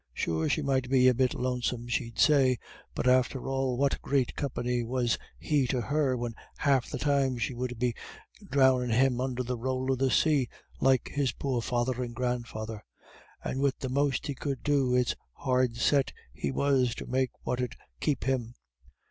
[0.15, 2.57] Sure she might be a bit lonesome, she'd say,
[2.95, 7.53] but after all what great company was he to her when half the time she
[7.53, 7.93] would be
[8.49, 10.47] drowndin' him under the rowl of the say,
[10.79, 12.83] like his poor father and grandfather?
[13.43, 17.61] And wid the most he could do it's hard set he was to make what
[17.61, 18.55] 'ud keep him.